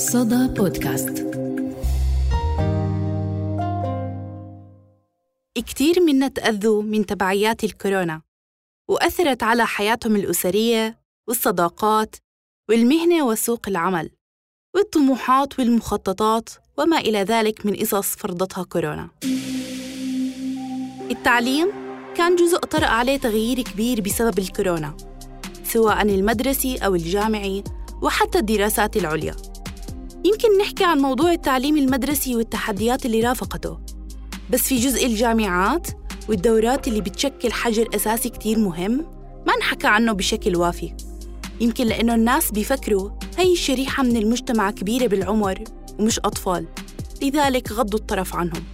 صدى 0.00 0.48
بودكاست. 0.48 1.26
كتير 5.54 6.00
منا 6.00 6.28
تأذوا 6.28 6.82
من 6.82 7.06
تبعيات 7.06 7.64
الكورونا 7.64 8.22
وأثرت 8.88 9.42
على 9.42 9.66
حياتهم 9.66 10.16
الأسرية 10.16 11.00
والصداقات 11.28 12.16
والمهنة 12.68 13.26
وسوق 13.26 13.68
العمل 13.68 14.10
والطموحات 14.74 15.58
والمخططات 15.58 16.50
وما 16.78 16.98
إلى 16.98 17.22
ذلك 17.22 17.66
من 17.66 17.76
قصص 17.76 18.16
فرضتها 18.16 18.64
كورونا. 18.64 19.08
التعليم 21.10 21.68
كان 22.16 22.36
جزء 22.36 22.58
طرأ 22.58 22.86
عليه 22.86 23.16
تغيير 23.16 23.62
كبير 23.62 24.00
بسبب 24.00 24.38
الكورونا 24.38 24.96
سواء 25.64 26.02
المدرسي 26.02 26.76
أو 26.76 26.94
الجامعي 26.94 27.64
وحتى 28.02 28.38
الدراسات 28.38 28.96
العليا. 28.96 29.49
يمكن 30.24 30.58
نحكي 30.58 30.84
عن 30.84 30.98
موضوع 30.98 31.32
التعليم 31.32 31.76
المدرسي 31.76 32.36
والتحديات 32.36 33.06
اللي 33.06 33.20
رافقته. 33.20 33.78
بس 34.50 34.60
في 34.60 34.76
جزء 34.76 35.06
الجامعات 35.06 35.88
والدورات 36.28 36.88
اللي 36.88 37.00
بتشكل 37.00 37.52
حجر 37.52 37.88
أساسي 37.94 38.28
كتير 38.28 38.58
مهم 38.58 39.06
ما 39.46 39.56
نحكى 39.60 39.86
عنه 39.86 40.12
بشكل 40.12 40.56
وافي. 40.56 40.92
يمكن 41.60 41.86
لأنه 41.86 42.14
الناس 42.14 42.50
بيفكروا 42.50 43.10
هي 43.38 43.52
الشريحة 43.52 44.02
من 44.02 44.16
المجتمع 44.16 44.70
كبيرة 44.70 45.06
بالعمر 45.06 45.64
ومش 45.98 46.18
أطفال 46.18 46.66
لذلك 47.22 47.72
غضوا 47.72 47.98
الطرف 47.98 48.36
عنهم. 48.36 48.64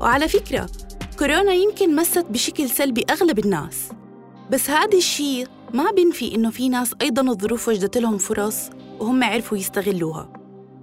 وعلى 0.00 0.28
فكرة 0.28 0.70
كورونا 1.18 1.52
يمكن 1.52 1.96
مست 1.96 2.26
بشكل 2.30 2.70
سلبي 2.70 3.04
أغلب 3.10 3.38
الناس. 3.38 3.88
بس 4.50 4.70
هذا 4.70 4.98
الشيء 4.98 5.46
ما 5.74 5.90
بينفي 5.90 6.34
إنه 6.34 6.50
في 6.50 6.68
ناس 6.68 6.94
أيضاً 7.02 7.22
الظروف 7.22 7.68
وجدت 7.68 7.98
لهم 7.98 8.18
فرص 8.18 8.70
وهم 9.02 9.24
عرفوا 9.24 9.58
يستغلوها 9.58 10.32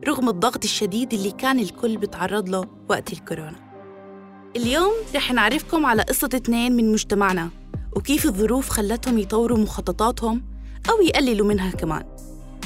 رغم 0.08 0.30
الضغط 0.30 0.64
الشديد 0.64 1.14
اللي 1.14 1.32
كان 1.32 1.60
الكل 1.60 1.98
بيتعرض 1.98 2.50
له 2.50 2.66
وقت 2.90 3.14
الكورونا. 3.14 3.56
اليوم 4.56 4.92
رح 5.16 5.32
نعرفكم 5.34 5.86
على 5.86 6.02
قصة 6.02 6.30
اثنين 6.34 6.76
من 6.76 6.92
مجتمعنا 6.92 7.50
وكيف 7.96 8.26
الظروف 8.26 8.70
خلتهم 8.70 9.20
يطوروا 9.20 9.58
مخططاتهم 9.58 10.44
أو 10.90 11.02
يقللوا 11.02 11.48
منها 11.48 11.72
كمان 11.72 12.04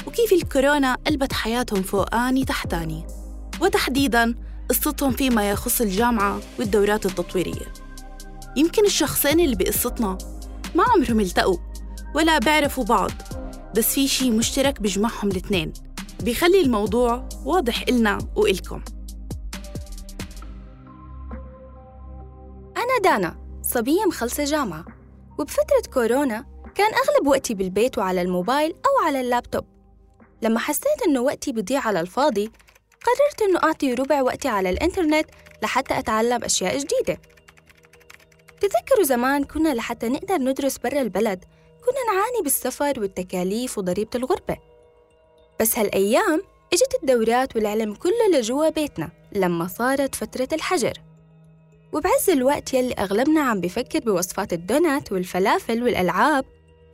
وكيف 0.06 0.32
الكورونا 0.32 0.94
قلبت 1.06 1.32
حياتهم 1.32 1.82
فوق 1.82 2.14
آني 2.14 2.44
تحت 2.44 2.74
آني. 2.74 3.06
وتحديداً 3.60 4.34
قصتهم 4.70 5.10
فيما 5.10 5.50
يخص 5.50 5.80
الجامعة 5.80 6.40
والدورات 6.58 7.06
التطويرية. 7.06 7.72
يمكن 8.56 8.86
الشخصين 8.86 9.40
اللي 9.40 9.56
بقصتنا 9.56 10.18
ما 10.74 10.84
عمرهم 10.94 11.20
التقوا 11.20 11.58
ولا 12.14 12.38
بيعرفوا 12.38 12.84
بعض. 12.84 13.10
بس 13.76 13.94
في 13.94 14.08
شي 14.08 14.30
مشترك 14.30 14.80
بيجمعهم 14.80 15.30
الاثنين. 15.30 15.72
بيخلي 16.22 16.60
الموضوع 16.60 17.28
واضح 17.44 17.84
إلنا 17.88 18.18
وإلكم. 18.36 18.82
أنا 22.76 22.98
دانا 23.04 23.60
صبية 23.62 24.04
مخلصة 24.04 24.44
جامعة. 24.44 24.84
وبفترة 25.38 25.92
كورونا 25.94 26.44
كان 26.74 26.92
أغلب 26.94 27.26
وقتي 27.26 27.54
بالبيت 27.54 27.98
وعلى 27.98 28.22
الموبايل 28.22 28.70
أو 28.70 29.06
على 29.06 29.20
اللابتوب. 29.20 29.64
لما 30.42 30.58
حسيت 30.58 31.02
إنه 31.08 31.20
وقتي 31.20 31.52
بيضيع 31.52 31.80
على 31.86 32.00
الفاضي 32.00 32.50
قررت 33.04 33.42
إنه 33.42 33.58
أعطي 33.64 33.94
ربع 33.94 34.22
وقتي 34.22 34.48
على 34.48 34.70
الإنترنت 34.70 35.26
لحتى 35.62 35.98
أتعلم 35.98 36.44
أشياء 36.44 36.78
جديدة. 36.78 37.20
تذكروا 38.60 39.04
زمان 39.04 39.44
كنا 39.44 39.74
لحتى 39.74 40.08
نقدر 40.08 40.36
ندرس 40.36 40.78
برا 40.78 41.00
البلد 41.00 41.44
كنا 41.86 42.14
نعاني 42.14 42.42
بالسفر 42.42 43.00
والتكاليف 43.00 43.78
وضريبة 43.78 44.10
الغربة. 44.14 44.56
بس 45.60 45.78
هالأيام 45.78 46.42
إجت 46.72 46.94
الدورات 47.02 47.56
والعلم 47.56 47.94
كله 47.94 48.28
لجوا 48.32 48.68
بيتنا 48.68 49.10
لما 49.32 49.66
صارت 49.66 50.14
فترة 50.14 50.48
الحجر. 50.52 50.92
وبعز 51.92 52.30
الوقت 52.30 52.74
يلي 52.74 52.94
أغلبنا 52.94 53.40
عم 53.40 53.60
بفكر 53.60 53.98
بوصفات 53.98 54.52
الدونات 54.52 55.12
والفلافل 55.12 55.82
والألعاب 55.82 56.44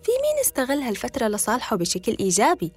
في 0.03 0.11
مين 0.11 0.41
استغل 0.41 0.79
هالفترة 0.79 1.29
لصالحه 1.29 1.77
بشكل 1.77 2.17
إيجابي؟ 2.21 2.73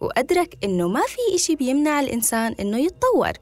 وأدرك 0.00 0.54
إنه 0.64 0.88
ما 0.88 1.02
في 1.02 1.34
إشي 1.34 1.56
بيمنع 1.56 2.00
الإنسان 2.00 2.54
إنه 2.60 2.78
يتطور. 2.78 3.32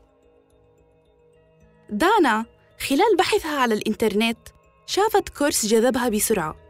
دانا 1.91 2.47
خلال 2.89 3.17
بحثها 3.19 3.59
على 3.59 3.75
الإنترنت 3.75 4.39
شافت 4.87 5.29
كورس 5.29 5.67
جذبها 5.67 6.09
بسرعة. 6.09 6.62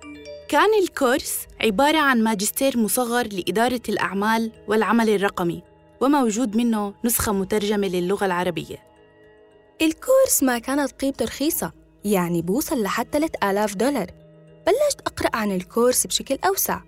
كان 0.52 0.74
الكورس 0.82 1.46
عبارة 1.60 1.98
عن 1.98 2.22
ماجستير 2.22 2.78
مصغر 2.78 3.26
لإدارة 3.26 3.80
الأعمال 3.88 4.52
والعمل 4.68 5.08
الرقمي 5.10 5.62
وموجود 6.00 6.56
منه 6.56 6.94
نسخة 7.04 7.32
مترجمة 7.32 7.88
للغة 7.88 8.26
العربية. 8.26 8.76
الكورس 9.82 10.42
ما 10.42 10.58
كانت 10.58 10.92
قيمته 10.92 11.24
رخيصة 11.24 11.72
يعني 12.04 12.42
بوصل 12.42 12.82
لحد 12.82 13.06
3000 13.12 13.74
دولار. 13.74 14.06
بلشت 14.66 15.00
أقرأ 15.06 15.36
عن 15.36 15.52
الكورس 15.52 16.06
بشكل 16.06 16.38
أوسع 16.46 16.80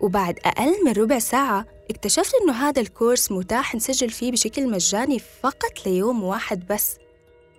وبعد 0.00 0.38
أقل 0.44 0.84
من 0.84 0.92
ربع 0.92 1.18
ساعة 1.18 1.66
اكتشفت 1.90 2.32
إنه 2.42 2.52
هذا 2.52 2.82
الكورس 2.82 3.32
متاح 3.32 3.74
نسجل 3.74 4.10
فيه 4.10 4.32
بشكل 4.32 4.70
مجاني 4.70 5.18
فقط 5.18 5.86
ليوم 5.86 6.22
واحد 6.22 6.66
بس. 6.66 6.96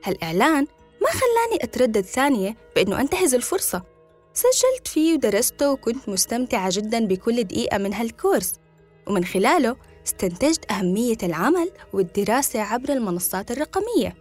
هالإعلان 0.04 0.68
ما 1.02 1.10
خلاني 1.10 1.64
أتردد 1.64 2.02
ثانية 2.02 2.56
بإنه 2.76 3.02
أنتهز 3.02 3.36
الفرصة. 3.36 3.93
سجلت 4.34 4.88
فيه 4.88 5.14
ودرسته 5.14 5.72
وكنت 5.72 6.10
مستمتعة 6.10 6.70
جدا 6.72 7.06
بكل 7.06 7.44
دقيقة 7.44 7.78
من 7.78 7.94
هالكورس 7.94 8.54
ومن 9.08 9.26
خلاله 9.26 9.76
استنتجت 10.08 10.72
أهمية 10.72 11.18
العمل 11.24 11.72
والدراسة 11.94 12.62
عبر 12.62 12.90
المنصات 12.90 13.52
الرقمية. 13.52 14.16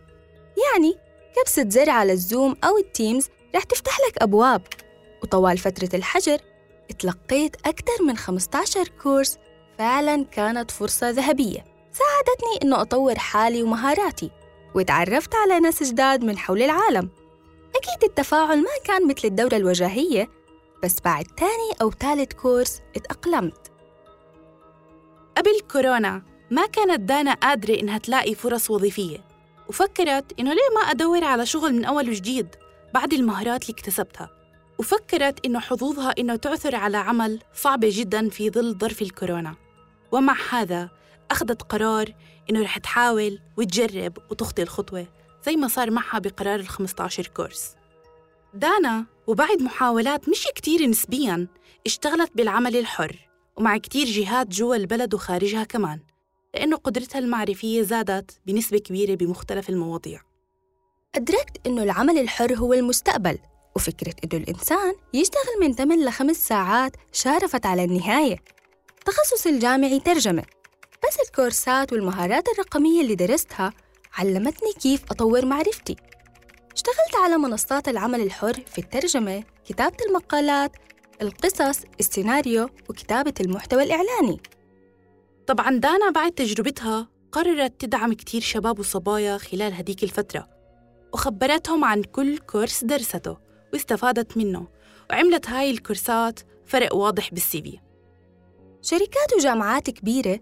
يعني 0.56 0.94
كبسة 1.36 1.68
زر 1.68 1.90
على 1.90 2.12
ال 2.12 2.21
Zoom 2.21 2.56
أو 2.64 2.78
ال 2.78 2.87
Teams 2.87 3.28
رح 3.56 3.62
تفتح 3.62 3.98
لك 4.08 4.22
أبواب. 4.22 4.62
وطوال 5.22 5.58
فترة 5.58 5.88
الحجر 5.94 6.38
تلقيت 6.98 7.56
أكثر 7.66 8.04
من 8.06 8.16
15 8.16 8.88
course 9.02 9.38
فعلا 9.78 10.24
كانت 10.24 10.70
فرصة 10.70 11.10
ذهبية. 11.10 11.64
ساعدتني 11.92 12.58
إنه 12.62 12.80
أطور 12.80 13.18
حالي 13.18 13.62
ومهاراتي. 13.62 14.30
وتعرفت 14.74 15.34
على 15.34 15.60
ناس 15.60 15.82
جداد 15.82 16.24
من 16.24 16.38
حول 16.38 16.62
العالم. 16.62 17.10
أكيد 17.76 18.04
التفاعل 18.04 18.58
ما 18.62 18.70
كان 18.84 19.08
مثل 19.08 19.28
الدورة 19.28 19.56
الوجاهية 19.56 20.28
بس 20.82 21.00
بعد 21.04 21.24
تاني 21.24 21.72
أو 21.82 21.90
ثالث 21.90 22.32
course 22.32 22.80
اتأقلمت. 22.96 23.72
قبل 25.36 25.60
كورونا 25.72 26.22
ما 26.50 26.66
كانت 26.66 27.00
دانا 27.00 27.34
قادرة 27.34 27.80
إنها 27.80 27.98
تلاقي 27.98 28.34
فرص 28.34 28.70
وظيفية 28.70 29.24
وفكرت 29.68 30.40
إنه 30.40 30.50
ليه 30.52 30.74
ما 30.74 30.80
أدور 30.80 31.24
على 31.24 31.46
شغل 31.46 31.72
من 31.72 31.84
أول 31.84 32.08
وجديد 32.08 32.48
بعد 32.94 33.12
المهارات 33.12 33.62
اللي 33.62 33.72
اكتسبتها. 33.72 34.30
وفكرت 34.78 35.46
إنه 35.46 35.60
حظوظها 35.60 36.14
إنه 36.18 36.36
تعثر 36.36 36.74
على 36.74 36.96
عمل 36.96 37.42
صعبة 37.54 37.88
جدا 37.92 38.28
في 38.28 38.50
ظل 38.50 38.78
ظرف 38.78 39.02
الكورونا. 39.02 39.54
ومع 40.12 40.36
هذا 40.50 40.88
أخذت 41.30 41.62
قرار 41.62 42.14
إنه 42.50 42.62
رح 42.62 42.78
تحاول 42.78 43.38
وتجرب 43.56 44.18
وتخطي 44.30 44.62
الخطوة. 44.62 45.06
زي 45.46 45.56
ما 45.56 45.68
صار 45.68 45.90
معها 45.90 46.18
بقرار 46.18 46.60
ال 46.60 46.68
15 46.68 47.26
كورس. 47.26 47.74
دانا 48.54 49.06
وبعد 49.26 49.62
محاولات 49.62 50.28
مش 50.28 50.46
كتير 50.54 50.86
نسبياً 50.86 51.48
اشتغلت 51.86 52.30
بالعمل 52.34 52.76
الحر 52.76 53.28
ومع 53.56 53.78
كتير 53.78 54.06
جهات 54.06 54.48
جوا 54.48 54.76
البلد 54.76 55.14
وخارجها 55.14 55.64
كمان 55.64 56.00
لأنه 56.54 56.76
قدرتها 56.76 57.18
المعرفية 57.18 57.82
زادت 57.82 58.40
بنسبة 58.46 58.78
كبيرة 58.78 59.14
بمختلف 59.14 59.68
المواضيع. 59.68 60.20
أدركت 61.14 61.66
إنه 61.66 61.82
العمل 61.82 62.18
الحر 62.18 62.54
هو 62.54 62.72
المستقبل 62.72 63.38
وفكرة 63.76 64.14
إنه 64.24 64.42
الإنسان 64.42 64.94
يشتغل 65.14 65.60
من 65.60 65.74
8 65.74 66.04
لخمس 66.04 66.36
ساعات 66.48 66.92
شارفت 67.12 67.66
على 67.66 67.84
النهاية. 67.84 68.36
تخصص 69.04 69.46
الجامعي 69.46 70.00
ترجمة 70.00 70.42
بس 71.08 71.28
الكورسات 71.28 71.92
والمهارات 71.92 72.48
الرقمية 72.48 73.00
اللي 73.00 73.14
درستها 73.14 73.72
علمتني 74.14 74.72
كيف 74.82 75.04
أطور 75.10 75.46
معرفتي. 75.46 75.96
اشتغلت 76.74 77.14
على 77.24 77.36
منصات 77.36 77.88
العمل 77.88 78.20
الحر 78.20 78.52
في 78.52 78.78
الترجمة، 78.78 79.44
كتابة 79.64 79.96
المقالات، 80.08 80.72
القصص، 81.22 81.84
السيناريو 82.00 82.68
وكتابة 82.88 83.34
المحتوى 83.40 83.82
الإعلاني. 83.82 84.40
طبعا 85.46 85.78
دانا 85.78 86.10
بعد 86.10 86.32
تجربتها 86.32 87.08
قررت 87.32 87.80
تدعم 87.80 88.12
كتير 88.12 88.40
شباب 88.40 88.78
وصبايا 88.78 89.38
خلال 89.38 89.74
هديك 89.74 90.02
الفترة 90.02 90.48
وخبرتهم 91.12 91.84
عن 91.84 92.02
كل 92.02 92.38
كورس 92.38 92.84
درسته 92.84 93.36
واستفادت 93.72 94.36
منه 94.36 94.66
وعملت 95.10 95.48
هاي 95.48 95.70
الكورسات 95.70 96.40
فرق 96.66 96.94
واضح 96.94 97.30
بالسي 97.30 97.62
في. 97.62 97.80
شركات 98.82 99.32
وجامعات 99.38 99.90
كبيرة 99.90 100.40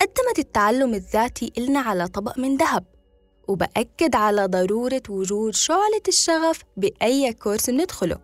قدمت 0.00 0.38
التعلم 0.38 0.94
الذاتي 0.94 1.52
إلنا 1.58 1.80
على 1.80 2.08
طبق 2.08 2.38
من 2.38 2.56
ذهب 2.56 2.84
وبأكد 3.48 4.16
على 4.16 4.46
ضرورة 4.46 5.02
وجود 5.08 5.54
شعلة 5.54 6.02
الشغف 6.08 6.62
بأي 6.76 7.32
كورس 7.32 7.70
بندخله 7.70 8.18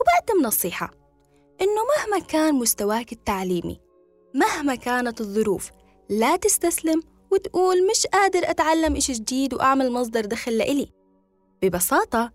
وبقدم 0.00 0.46
نصيحة 0.46 0.90
إنه 1.60 1.80
مهما 1.96 2.26
كان 2.26 2.54
مستواك 2.54 3.12
التعليمي 3.12 3.80
مهما 4.34 4.74
كانت 4.74 5.20
الظروف 5.20 5.70
لا 6.08 6.36
تستسلم 6.36 7.02
وتقول 7.30 7.86
مش 7.90 8.06
قادر 8.06 8.50
أتعلم 8.50 8.96
إشي 8.96 9.12
جديد 9.12 9.54
وأعمل 9.54 9.92
مصدر 9.92 10.24
دخل 10.24 10.58
لإلي. 10.58 10.88
ببساطة 11.62 12.32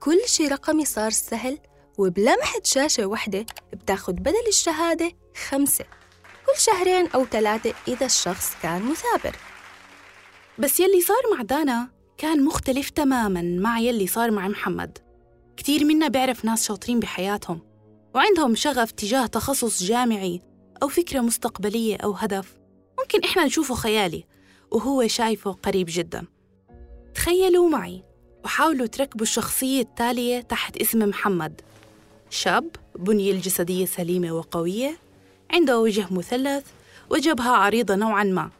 كل 0.00 0.20
شي 0.26 0.48
رقمي 0.48 0.84
صار 0.84 1.10
سهل 1.10 1.58
وبلمحة 1.98 2.60
شاشة 2.62 3.06
وحدة 3.06 3.46
بتاخد 3.72 4.14
بدل 4.16 4.46
الشهادة 4.48 5.12
خمسة. 5.48 5.84
كل 6.46 6.60
شهرين 6.60 7.06
أو 7.06 7.24
ثلاثة 7.24 7.74
إذا 7.88 8.06
الشخص 8.06 8.54
كان 8.62 8.82
مثابر 8.82 9.36
بس 10.58 10.80
يلي 10.80 11.00
صار 11.00 11.36
مع 11.36 11.42
دانا 11.42 11.88
كان 12.18 12.44
مختلف 12.44 12.90
تماماً 12.90 13.42
مع 13.42 13.78
يلي 13.78 14.06
صار 14.06 14.30
مع 14.30 14.48
محمد. 14.48 14.98
كتير 15.56 15.84
منا 15.84 16.08
بيعرف 16.08 16.44
ناس 16.44 16.68
شاطرين 16.68 17.00
بحياتهم 17.00 17.60
وعندهم 18.14 18.54
شغف 18.54 18.90
تجاه 18.90 19.26
تخصص 19.26 19.82
جامعي 19.82 20.40
أو 20.82 20.88
فكرة 20.88 21.20
مستقبلية 21.20 21.96
أو 21.96 22.12
هدف. 22.12 22.54
ممكن 22.98 23.24
إحنا 23.24 23.44
نشوفه 23.44 23.74
خيالي 23.74 24.24
وهو 24.70 25.06
شايفه 25.06 25.52
قريب 25.52 25.86
جدا. 25.90 26.26
تخيلوا 27.14 27.68
معي 27.68 28.04
وحاولوا 28.44 28.86
تركبوا 28.86 29.22
الشخصية 29.22 29.80
التالية 29.80 30.40
تحت 30.40 30.76
اسم 30.76 30.98
محمد. 30.98 31.60
شاب 32.30 32.76
بنية 32.98 33.32
الجسدية 33.32 33.86
سليمة 33.86 34.32
وقوية 34.32 35.03
عنده 35.54 35.80
وجه 35.80 36.06
مثلث 36.10 36.64
وجبهة 37.10 37.50
عريضة 37.50 37.94
نوعاً 37.94 38.24
ما. 38.24 38.50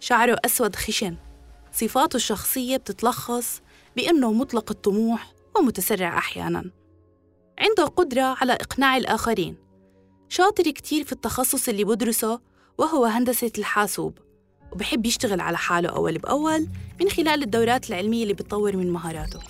شعره 0.00 0.36
أسود 0.44 0.76
خشن. 0.76 1.16
صفاته 1.72 2.16
الشخصية 2.16 2.76
بتتلخص 2.76 3.60
بأنه 3.96 4.32
مطلق 4.32 4.70
الطموح 4.70 5.32
ومتسرع 5.56 6.18
أحياناً. 6.18 6.70
عنده 7.58 7.84
قدرة 7.84 8.22
على 8.22 8.52
إقناع 8.52 8.96
الآخرين. 8.96 9.56
شاطر 10.28 10.70
كتير 10.70 11.04
في 11.04 11.12
التخصص 11.12 11.68
اللي 11.68 11.84
بدرسه 11.84 12.40
وهو 12.78 13.04
هندسة 13.04 13.52
الحاسوب. 13.58 14.18
وبحب 14.72 15.06
يشتغل 15.06 15.40
على 15.40 15.58
حاله 15.58 15.88
أول 15.88 16.18
بأول 16.18 16.66
من 17.00 17.08
خلال 17.08 17.42
الدورات 17.42 17.90
العلمية 17.90 18.22
اللي 18.22 18.34
بتطور 18.34 18.76
من 18.76 18.90
مهاراته. 18.92 19.40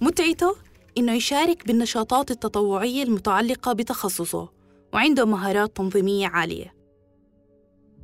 متعته 0.00 0.56
إنه 0.98 1.12
يشارك 1.12 1.66
بالنشاطات 1.66 2.30
التطوعية 2.30 3.02
المتعلقة 3.02 3.72
بتخصصه. 3.72 4.59
وعنده 4.92 5.24
مهارات 5.24 5.76
تنظيمية 5.76 6.26
عالية. 6.26 6.74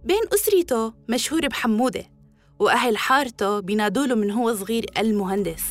بين 0.05 0.21
أسرته 0.35 0.93
مشهور 1.09 1.49
بحمودة 1.49 2.05
وأهل 2.59 2.97
حارته 2.97 3.61
بينادوله 3.61 4.15
من 4.15 4.31
هو 4.31 4.55
صغير 4.55 4.87
المهندس 4.99 5.65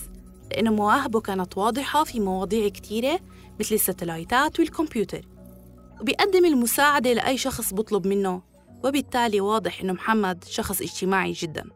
لأنه 0.51 0.71
مواهبه 0.71 1.21
كانت 1.21 1.57
واضحة 1.57 2.03
في 2.03 2.19
مواضيع 2.19 2.69
كتيرة 2.69 3.19
مثل 3.59 3.75
الستلايتات 3.75 4.59
والكمبيوتر. 4.59 5.27
وبيقدم 6.01 6.45
المساعدة 6.45 7.13
لأي 7.13 7.37
شخص 7.37 7.73
بطلب 7.73 8.07
منه 8.07 8.41
وبالتالي 8.83 9.41
واضح 9.41 9.81
إنه 9.81 9.93
محمد 9.93 10.43
شخص 10.43 10.81
اجتماعي 10.81 11.31
جدا. 11.31 11.69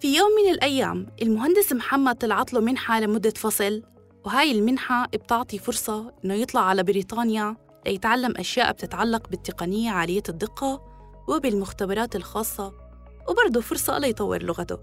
في 0.00 0.16
يوم 0.16 0.28
من 0.44 0.50
الأيام 0.50 1.06
المهندس 1.22 1.72
محمد 1.72 2.14
طلعت 2.16 2.52
له 2.52 2.60
منحة 2.60 3.00
لمدة 3.00 3.32
فصل 3.36 3.82
وهاي 4.24 4.52
المنحة 4.52 5.06
بتعطي 5.06 5.58
فرصة 5.58 6.12
إنه 6.24 6.34
يطلع 6.34 6.60
على 6.60 6.82
بريطانيا 6.82 7.56
ليتعلم 7.86 8.34
أشياء 8.36 8.72
بتتعلق 8.72 9.28
بالتقنية 9.28 9.90
عالية 9.90 10.22
الدقة 10.28 10.82
وبالمختبرات 11.28 12.16
الخاصة 12.16 12.72
وبرضه 13.28 13.60
فرصة 13.60 13.98
ليطور 13.98 14.42
لغته. 14.42 14.78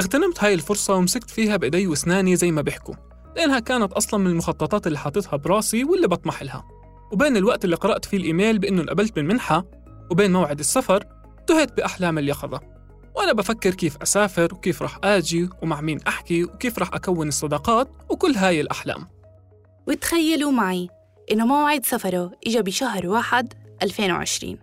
اغتنمت 0.00 0.44
هاي 0.44 0.54
الفرصة 0.54 0.94
ومسكت 0.94 1.30
فيها 1.30 1.56
بإيدي 1.56 1.86
وأسناني 1.86 2.36
زي 2.36 2.50
ما 2.50 2.62
بيحكوا 2.62 2.94
لأنها 3.36 3.58
كانت 3.58 3.92
أصلا 3.92 4.20
من 4.20 4.26
المخططات 4.26 4.86
اللي 4.86 4.98
حاططها 4.98 5.36
براسي 5.36 5.84
واللي 5.84 6.08
بطمح 6.08 6.42
لها. 6.42 6.64
وبين 7.12 7.36
الوقت 7.36 7.64
اللي 7.64 7.76
قرأت 7.76 8.04
فيه 8.04 8.16
الإيميل 8.16 8.58
بإنه 8.58 8.82
انقبلت 8.82 9.16
بالمنحة 9.16 9.64
وبين 10.10 10.32
موعد 10.32 10.58
السفر 10.58 11.04
تهت 11.46 11.76
بأحلام 11.76 12.18
اليقظة 12.18 12.60
وأنا 13.16 13.32
بفكر 13.32 13.70
كيف 13.70 13.96
أسافر 14.02 14.54
وكيف 14.54 14.82
رح 14.82 14.98
آجي 15.04 15.48
ومع 15.62 15.80
مين 15.80 16.00
أحكي 16.08 16.44
وكيف 16.44 16.78
رح 16.78 16.94
أكون 16.94 17.28
الصداقات 17.28 17.88
وكل 18.10 18.32
هاي 18.32 18.60
الأحلام. 18.60 19.08
وتخيلوا 19.88 20.52
معي 20.52 20.88
إنه 21.32 21.46
موعد 21.46 21.86
سفره 21.86 22.32
إجا 22.46 22.60
بشهر 22.60 23.06
واحد 23.06 23.52
2020 23.82 24.58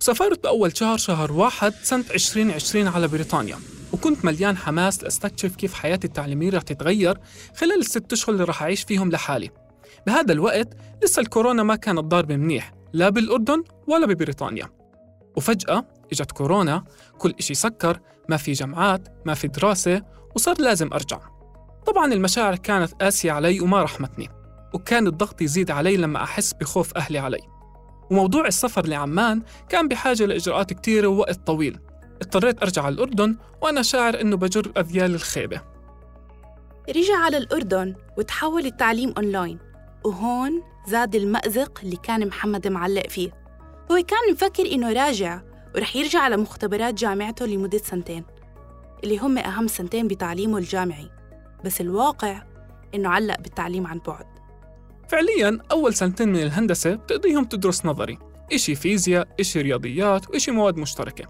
سافرت 0.00 0.42
بأول 0.42 0.76
شهر 0.76 0.96
شهر 0.96 1.32
واحد 1.32 1.72
سنة 1.82 2.04
2020 2.14 2.88
على 2.88 3.08
بريطانيا 3.08 3.58
وكنت 3.92 4.24
مليان 4.24 4.56
حماس 4.56 5.02
لأستكشف 5.02 5.56
كيف 5.56 5.74
حياتي 5.74 6.06
التعليمية 6.06 6.50
رح 6.50 6.62
تتغير 6.62 7.18
خلال 7.56 7.80
الست 7.80 8.12
أشهر 8.12 8.32
اللي 8.34 8.44
رح 8.44 8.62
أعيش 8.62 8.82
فيهم 8.82 9.10
لحالي. 9.10 9.50
بهذا 10.06 10.32
الوقت 10.32 10.68
لسه 11.02 11.20
الكورونا 11.20 11.62
ما 11.62 11.76
كانت 11.76 11.98
ضاربة 11.98 12.36
منيح 12.36 12.72
لا 12.92 13.08
بالأردن 13.08 13.64
ولا 13.86 14.06
ببريطانيا. 14.06 14.68
وفجأة 15.36 15.84
إجت 16.12 16.32
كورونا 16.32 16.84
كل 17.18 17.34
إشي 17.38 17.54
سكر 17.54 18.00
ما 18.28 18.36
في 18.36 18.52
جامعات 18.52 19.08
ما 19.26 19.34
في 19.34 19.48
دراسة 19.48 20.02
وصار 20.34 20.60
لازم 20.60 20.92
أرجع. 20.92 21.20
طبعا 21.86 22.12
المشاعر 22.12 22.56
كانت 22.56 23.02
قاسية 23.02 23.32
علي 23.32 23.60
وما 23.60 23.82
رحمتني 23.82 24.28
وكان 24.74 25.06
الضغط 25.06 25.42
يزيد 25.42 25.70
علي 25.70 25.96
لما 25.96 26.22
أحس 26.22 26.52
بخوف 26.52 26.96
أهلي 26.96 27.18
علي. 27.18 27.40
وموضوع 28.10 28.46
السفر 28.46 28.86
لعمان 28.86 29.42
كان 29.68 29.88
بحاجة 29.88 30.24
لإجراءات 30.24 30.72
كتيرة 30.72 31.08
ووقت 31.08 31.46
طويل. 31.46 31.78
اضطريت 32.22 32.62
أرجع 32.62 32.82
على 32.82 32.94
الأردن 32.94 33.36
وأنا 33.62 33.82
شاعر 33.82 34.20
إنه 34.20 34.36
بجر 34.36 34.72
أذيال 34.78 35.14
الخيبة. 35.14 35.60
رجع 36.88 37.16
على 37.16 37.36
الأردن 37.36 37.94
وتحول 38.18 38.66
التعليم 38.66 39.14
أونلاين 39.16 39.58
وهون 40.04 40.62
زاد 40.88 41.14
المأزق 41.14 41.80
اللي 41.82 41.96
كان 41.96 42.26
محمد 42.26 42.68
معلق 42.68 43.08
فيه. 43.08 43.30
هو 43.92 44.02
كان 44.02 44.32
مفكر 44.32 44.72
إنه 44.72 44.92
راجع 44.92 45.40
ورح 45.74 45.96
يرجع 45.96 46.20
على 46.20 46.36
مختبرات 46.36 46.94
جامعته 46.94 47.46
لمدة 47.46 47.78
سنتين 47.78 48.24
اللي 49.04 49.18
هم 49.18 49.38
أهم 49.38 49.66
سنتين 49.66 50.08
بتعليمه 50.08 50.58
الجامعي. 50.58 51.21
بس 51.64 51.80
الواقع 51.80 52.42
إنه 52.94 53.08
علق 53.08 53.40
بالتعليم 53.40 53.86
عن 53.86 54.00
بعد. 54.06 54.26
فعليا 55.08 55.58
أول 55.70 55.94
سنتين 55.94 56.28
من 56.28 56.42
الهندسة 56.42 56.94
بتقضيهم 56.94 57.44
تدرس 57.44 57.86
نظري 57.86 58.18
إشي 58.52 58.74
فيزياء 58.74 59.28
إشي 59.40 59.60
رياضيات 59.60 60.30
وإشي 60.30 60.50
مواد 60.50 60.76
مشتركة. 60.76 61.24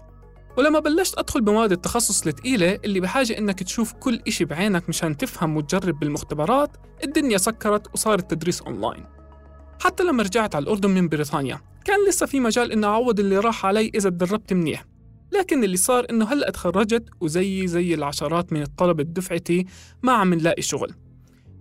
ولما 0.57 0.79
بلشت 0.79 1.17
أدخل 1.17 1.41
بمواد 1.41 1.71
التخصص 1.71 2.27
الثقيلة 2.27 2.79
اللي 2.85 2.99
بحاجة 2.99 3.37
إنك 3.37 3.63
تشوف 3.63 3.93
كل 3.93 4.21
إشي 4.27 4.45
بعينك 4.45 4.89
مشان 4.89 5.17
تفهم 5.17 5.57
وتجرب 5.57 5.99
بالمختبرات 5.99 6.77
الدنيا 7.03 7.37
سكرت 7.37 7.93
وصار 7.93 8.19
التدريس 8.19 8.61
أونلاين. 8.61 9.05
حتى 9.81 10.03
لما 10.03 10.23
رجعت 10.23 10.55
على 10.55 10.63
الأردن 10.63 10.89
من 10.89 11.07
بريطانيا 11.09 11.61
كان 11.85 12.07
لسه 12.07 12.25
في 12.25 12.39
مجال 12.39 12.71
إني 12.71 12.85
أعوض 12.85 13.19
اللي 13.19 13.37
راح 13.37 13.65
علي 13.65 13.91
إذا 13.95 14.09
تدربت 14.09 14.53
منيح. 14.53 14.85
لكن 15.39 15.63
اللي 15.63 15.77
صار 15.77 16.05
إنه 16.09 16.25
هلأ 16.25 16.49
تخرجت 16.51 17.09
وزي 17.21 17.67
زي 17.67 17.93
العشرات 17.93 18.53
من 18.53 18.61
الطلبة 18.61 19.03
دفعتي 19.03 19.65
ما 20.03 20.11
عم 20.11 20.33
نلاقي 20.33 20.61
شغل. 20.61 20.93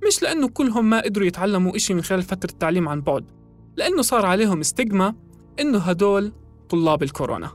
مش 0.07 0.23
لأنه 0.23 0.49
كلهم 0.49 0.91
ما 0.91 1.01
قدروا 1.01 1.27
يتعلموا 1.27 1.77
إشي 1.77 1.95
من 1.95 2.03
خلال 2.03 2.23
فترة 2.23 2.51
التعليم 2.51 2.89
عن 2.89 3.01
بعد 3.01 3.25
لأنه 3.77 4.03
صار 4.03 4.27
عليهم 4.27 4.61
استجمة 4.61 5.15
إنه 5.61 5.79
هدول 5.79 6.33
طلاب 6.69 7.03
الكورونا. 7.03 7.51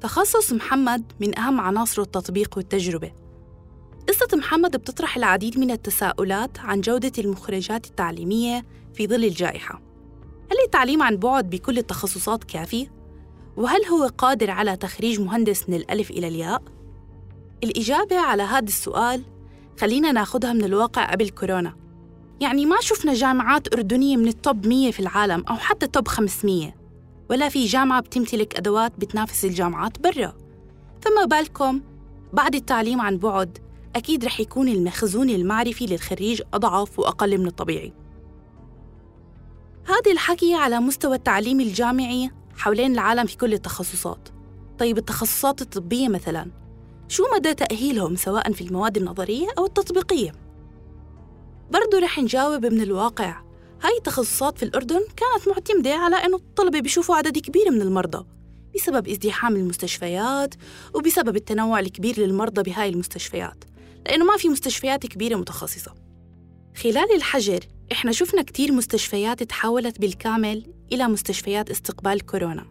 تخصص 0.00 0.52
محمد 0.52 1.12
من 1.20 1.38
أهم 1.38 1.60
عناصر 1.60 2.02
التطبيق 2.02 2.56
والتجربة. 2.56 3.12
قصة 4.08 4.36
محمد 4.36 4.76
بتطرح 4.76 5.16
العديد 5.16 5.58
من 5.58 5.70
التساؤلات 5.70 6.58
عن 6.58 6.80
جودة 6.80 7.12
المخرجات 7.18 7.86
التعليمية 7.86 8.64
في 8.94 9.06
ظل 9.06 9.24
الجائحة. 9.24 9.82
هل 10.50 10.56
التعليم 10.64 11.02
عن 11.02 11.16
بعد 11.16 11.50
بكل 11.50 11.78
التخصصات 11.78 12.44
كافي؟ 12.44 12.88
وهل 13.56 13.84
هو 13.84 14.10
قادر 14.18 14.50
على 14.50 14.76
تخريج 14.76 15.20
مهندس 15.20 15.68
من 15.68 15.74
الألف 15.74 16.10
إلى 16.10 16.28
الياء؟ 16.28 16.62
الإجابة 17.64 18.20
على 18.20 18.42
هذا 18.42 18.64
السؤال 18.64 19.22
خلينا 19.80 20.12
ناخدها 20.12 20.52
من 20.52 20.64
الواقع 20.64 21.10
قبل 21.10 21.28
كورونا. 21.28 21.76
يعني 22.40 22.66
ما 22.66 22.76
شفنا 22.80 23.14
جامعات 23.14 23.74
أردنية 23.74 24.16
من 24.16 24.28
التوب 24.28 24.66
100 24.66 24.90
في 24.90 25.00
العالم 25.00 25.44
أو 25.50 25.56
حتى 25.56 25.86
توب 25.86 26.08
500 26.08 26.74
ولا 27.30 27.48
في 27.48 27.66
جامعة 27.66 28.00
بتمتلك 28.00 28.56
أدوات 28.56 28.92
بتنافس 28.98 29.44
الجامعات 29.44 30.00
برا. 30.00 30.34
فما 31.00 31.24
بالكم 31.24 31.80
بعد 32.32 32.54
التعليم 32.54 33.00
عن 33.00 33.18
بعد 33.18 33.58
أكيد 33.96 34.24
رح 34.24 34.40
يكون 34.40 34.68
المخزون 34.68 35.30
المعرفي 35.30 35.86
للخريج 35.86 36.42
أضعف 36.54 36.98
وأقل 36.98 37.38
من 37.38 37.46
الطبيعي. 37.46 37.92
هذا 39.84 40.12
الحكي 40.12 40.54
على 40.54 40.80
مستوى 40.80 41.16
التعليم 41.16 41.60
الجامعي 41.60 42.30
حوالين 42.60 42.92
العالم 42.92 43.26
في 43.26 43.36
كل 43.36 43.52
التخصصات. 43.52 44.28
طيب 44.78 44.98
التخصصات 44.98 45.62
الطبية 45.62 46.08
مثلاً 46.08 46.50
شو 47.08 47.24
مدى 47.34 47.54
تأهيلهم 47.54 48.16
سواء 48.16 48.52
في 48.52 48.60
المواد 48.60 48.96
النظرية 48.96 49.46
أو 49.58 49.66
التطبيقية؟ 49.66 50.32
برضو 51.70 51.96
رح 52.02 52.18
نجاوب 52.18 52.66
من 52.66 52.80
الواقع. 52.80 53.42
هاي 53.82 53.96
التخصصات 53.98 54.58
في 54.58 54.62
الأردن 54.62 55.00
كانت 55.16 55.48
معتمدة 55.48 55.94
على 55.94 56.16
أنه 56.16 56.36
الطلبة 56.36 56.80
بيشوفوا 56.80 57.16
عدد 57.16 57.38
كبير 57.38 57.70
من 57.70 57.82
المرضى 57.82 58.26
بسبب 58.74 59.08
ازدحام 59.08 59.56
المستشفيات 59.56 60.54
وبسبب 60.94 61.36
التنوع 61.36 61.80
الكبير 61.80 62.20
للمرضى 62.20 62.62
بهاي 62.62 62.88
المستشفيات 62.88 63.64
لأنه 64.06 64.24
ما 64.24 64.36
في 64.36 64.48
مستشفيات 64.48 65.06
كبيرة 65.06 65.36
متخصصة. 65.36 65.94
خلال 66.76 67.14
الحجر 67.16 67.60
إحنا 67.92 68.12
شفنا 68.12 68.42
كتير 68.42 68.72
مستشفيات 68.72 69.42
تحولت 69.42 70.00
بالكامل 70.00 70.79
إلى 70.92 71.08
مستشفيات 71.08 71.70
استقبال 71.70 72.26
كورونا. 72.26 72.66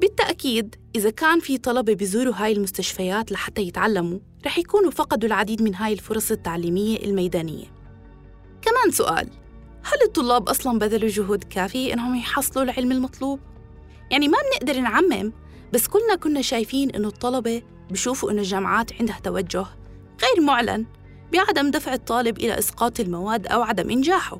بالتأكيد 0.00 0.74
إذا 0.96 1.10
كان 1.10 1.40
في 1.40 1.58
طلبة 1.58 1.94
بيزوروا 1.94 2.34
هاي 2.36 2.52
المستشفيات 2.52 3.32
لحتى 3.32 3.62
يتعلموا 3.62 4.18
رح 4.46 4.58
يكونوا 4.58 4.90
فقدوا 4.90 5.28
العديد 5.28 5.62
من 5.62 5.74
هاي 5.74 5.92
الفرص 5.92 6.30
التعليمية 6.30 7.04
الميدانية. 7.04 7.66
كمان 8.62 8.90
سؤال 8.90 9.28
هل 9.84 10.02
الطلاب 10.06 10.48
أصلاً 10.48 10.78
بذلوا 10.78 11.08
جهود 11.08 11.44
كافية 11.44 11.94
إنهم 11.94 12.14
يحصلوا 12.14 12.64
العلم 12.64 12.92
المطلوب؟ 12.92 13.40
يعني 14.10 14.28
ما 14.28 14.38
بنقدر 14.50 14.80
نعمم 14.80 15.32
بس 15.72 15.88
كلنا 15.88 16.14
كنا 16.14 16.42
شايفين 16.42 16.90
إنه 16.90 17.08
الطلبة 17.08 17.62
بشوفوا 17.90 18.30
إنه 18.30 18.40
الجامعات 18.40 18.92
عندها 19.00 19.20
توجه 19.24 19.66
غير 20.22 20.46
معلن 20.46 20.86
بعدم 21.32 21.70
دفع 21.70 21.94
الطالب 21.94 22.38
إلى 22.38 22.58
إسقاط 22.58 23.00
المواد 23.00 23.46
أو 23.46 23.62
عدم 23.62 23.90
إنجاحه. 23.90 24.38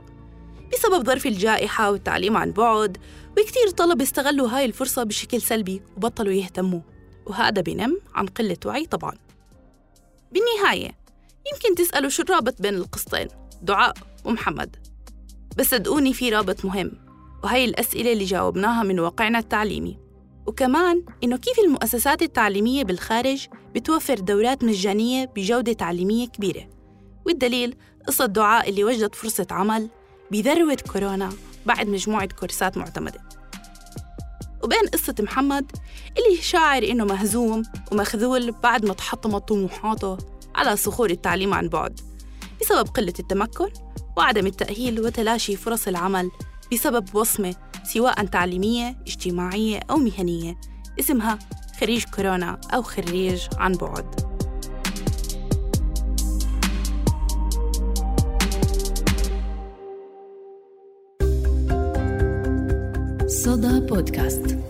بسبب 0.72 1.06
ظرف 1.06 1.26
الجائحة 1.26 1.90
والتعليم 1.90 2.36
عن 2.36 2.52
بعد 2.52 2.98
وكتير 3.38 3.70
طلبة 3.76 4.04
استغلوا 4.04 4.48
هاي 4.48 4.64
الفرصة 4.64 5.02
بشكل 5.02 5.42
سلبي 5.42 5.82
وبطلوا 5.96 6.32
يهتموا. 6.32 6.80
وهذا 7.26 7.60
بنم 7.60 8.00
عن 8.14 8.26
قلة 8.26 8.56
وعي 8.66 8.86
طبعاً. 8.86 9.14
بالنهاية 10.32 10.90
يمكن 11.52 11.74
تسألوا 11.74 12.10
شو 12.10 12.22
الرابط 12.22 12.62
بين 12.62 12.74
القصتين 12.74 13.28
دعاء 13.62 13.94
ومحمد. 14.24 14.76
بس 15.56 15.70
صدقوني 15.70 16.14
في 16.14 16.30
رابط 16.30 16.64
مهم 16.64 16.92
وهي 17.44 17.64
الأسئلة 17.64 18.12
اللي 18.12 18.24
جاوبناها 18.24 18.82
من 18.82 19.00
واقعنا 19.00 19.38
التعليمي. 19.38 19.98
وكمان 20.46 21.04
إنه 21.24 21.36
كيف 21.36 21.58
المؤسسات 21.58 22.22
التعليمية 22.22 22.84
بالخارج 22.84 23.46
بتوفر 23.74 24.14
دورات 24.14 24.64
مجانية 24.64 25.24
بجودة 25.24 25.72
تعليمية 25.72 26.26
كبيرة؟ 26.26 26.68
والدليل 27.26 27.74
قصة 28.06 28.26
دعاء 28.26 28.68
اللي 28.68 28.84
وجدت 28.84 29.14
فرصة 29.14 29.46
عمل 29.50 29.88
بذروة 30.30 30.76
كورونا 30.92 31.32
بعد 31.66 31.88
مجموعة 31.88 32.26
كورسات 32.26 32.78
معتمدة. 32.78 33.20
وبين 34.64 34.88
قصة 34.92 35.14
محمد 35.20 35.72
اللي 36.18 36.42
شاعر 36.42 36.82
إنه 36.82 37.04
مهزوم 37.04 37.62
ومخذول 37.92 38.52
بعد 38.52 38.84
ما 38.84 38.94
تحطمت 38.94 39.48
طموحاته 39.48 40.18
على 40.54 40.76
صخور 40.76 41.10
التعليم 41.10 41.54
عن 41.54 41.68
بعد 41.68 42.00
بسبب 42.60 42.88
قلة 42.88 43.12
التمكن 43.18 43.68
وعدم 44.16 44.46
التأهيل 44.46 45.00
وتلاشي 45.00 45.56
فرص 45.56 45.88
العمل 45.88 46.30
بسبب 46.72 47.14
وصمة 47.14 47.54
سواء 47.84 48.24
تعليمية 48.24 48.98
اجتماعية 49.06 49.80
أو 49.90 49.96
مهنية 49.96 50.60
اسمها 51.00 51.38
خريج 51.80 52.04
كورونا 52.04 52.60
أو 52.74 52.82
خريج 52.82 53.42
عن 53.56 53.72
بعد. 53.72 54.25
صدى 63.46 63.80
بودكاست 63.80 64.65